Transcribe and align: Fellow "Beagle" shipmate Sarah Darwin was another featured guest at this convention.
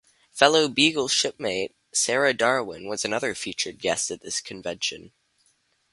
Fellow 0.31 0.67
"Beagle" 0.67 1.07
shipmate 1.07 1.75
Sarah 1.93 2.33
Darwin 2.33 2.87
was 2.87 3.05
another 3.05 3.35
featured 3.35 3.77
guest 3.77 4.09
at 4.09 4.21
this 4.21 4.41
convention. 4.41 5.11